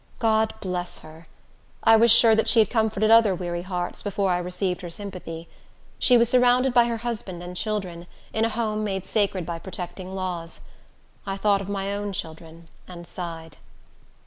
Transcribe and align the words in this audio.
God 0.17 0.55
bless 0.61 0.97
her! 1.05 1.27
I 1.83 1.95
was 1.95 2.09
sure 2.09 2.33
that 2.33 2.49
she 2.49 2.57
had 2.57 2.71
comforted 2.71 3.11
other 3.11 3.35
weary 3.35 3.61
hearts, 3.61 4.01
before 4.01 4.31
I 4.31 4.39
received 4.39 4.81
her 4.81 4.89
sympathy. 4.89 5.47
She 5.99 6.17
was 6.17 6.27
surrounded 6.27 6.73
by 6.73 6.85
her 6.85 6.97
husband 6.97 7.43
and 7.43 7.55
children, 7.55 8.07
in 8.33 8.43
a 8.43 8.49
home 8.49 8.83
made 8.83 9.05
sacred 9.05 9.45
by 9.45 9.59
protecting 9.59 10.15
laws. 10.15 10.61
I 11.27 11.37
thought 11.37 11.61
of 11.61 11.69
my 11.69 11.93
own 11.93 12.13
children, 12.13 12.67
and 12.87 13.05
sighed. 13.05 13.57